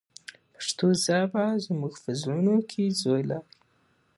[0.53, 3.51] پښتو ژبه زموږ په زړونو کې ځای لري.